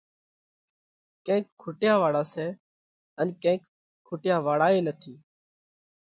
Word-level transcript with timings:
ڪينڪ 1.25 1.45
کُٽيا 1.61 1.93
واۯا 2.01 2.23
سئہ 2.33 2.47
ان 3.19 3.27
ڪينڪ 3.41 3.61
کُٽيا 4.07 4.35
واۯا 4.45 4.67
ئي 4.73 4.79
نٿِي۔ 4.85 5.13